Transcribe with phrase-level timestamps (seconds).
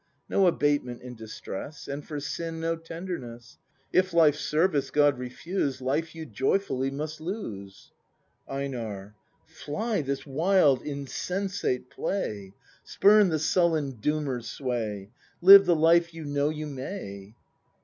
[0.27, 1.87] No abatement in distress.
[1.87, 3.59] And for sin no tenderness,—
[4.01, 7.91] If life's service God refuse, Life you joyfully must lose,
[8.49, 9.13] EiNAR.
[9.45, 12.55] Fly this wild insensate play!
[12.83, 17.35] Spurn the sullen Doomer's sway; Live the life you know you may!